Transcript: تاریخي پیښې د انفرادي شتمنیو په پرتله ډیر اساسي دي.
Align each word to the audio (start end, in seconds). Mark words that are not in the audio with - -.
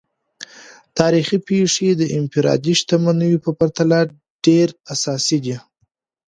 تاریخي 0.99 1.37
پیښې 1.47 1.89
د 1.95 2.03
انفرادي 2.17 2.73
شتمنیو 2.81 3.43
په 3.45 3.51
پرتله 3.59 3.99
ډیر 4.45 4.67
اساسي 4.93 5.37
دي. 5.45 5.55